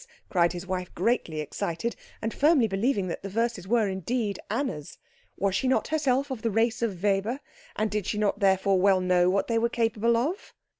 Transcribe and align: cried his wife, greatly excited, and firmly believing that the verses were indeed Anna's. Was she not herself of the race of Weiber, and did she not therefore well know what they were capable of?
cried 0.29 0.51
his 0.51 0.65
wife, 0.65 0.91
greatly 0.95 1.39
excited, 1.41 1.95
and 2.23 2.33
firmly 2.33 2.67
believing 2.67 3.07
that 3.07 3.21
the 3.21 3.29
verses 3.29 3.67
were 3.67 3.87
indeed 3.87 4.39
Anna's. 4.49 4.97
Was 5.37 5.53
she 5.53 5.67
not 5.67 5.89
herself 5.89 6.31
of 6.31 6.41
the 6.41 6.49
race 6.49 6.81
of 6.81 6.99
Weiber, 7.03 7.39
and 7.75 7.91
did 7.91 8.07
she 8.07 8.17
not 8.17 8.39
therefore 8.39 8.81
well 8.81 8.99
know 8.99 9.29
what 9.29 9.45
they 9.47 9.59
were 9.59 9.69
capable 9.69 10.17
of? 10.17 10.55